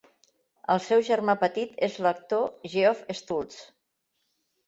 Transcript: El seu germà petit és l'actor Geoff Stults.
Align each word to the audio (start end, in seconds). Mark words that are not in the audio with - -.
El 0.75 0.79
seu 0.85 1.01
germà 1.09 1.33
petit 1.43 1.75
és 1.87 1.99
l'actor 2.05 2.47
Geoff 2.75 3.05
Stults. 3.19 3.59